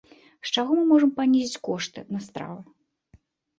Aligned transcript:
З 0.45 0.55
чаго 0.55 0.71
мы 0.77 0.83
можам 0.93 1.11
панізіць 1.19 1.61
кошты 1.69 2.07
на 2.17 2.25
стравы? 2.31 2.61